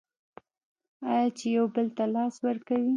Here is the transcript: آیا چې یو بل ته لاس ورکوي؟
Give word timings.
آیا 1.09 1.27
چې 1.37 1.45
یو 1.55 1.65
بل 1.75 1.87
ته 1.97 2.03
لاس 2.15 2.35
ورکوي؟ 2.47 2.89